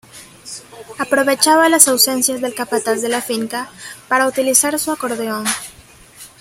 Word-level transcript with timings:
Aprovechaba 0.97 1.69
las 1.69 1.87
ausencias 1.87 2.41
del 2.41 2.55
capataz 2.55 3.01
de 3.03 3.09
la 3.09 3.21
finca 3.21 3.69
para 4.07 4.25
utilizar 4.25 4.79
su 4.79 4.91
acordeón. 4.91 5.45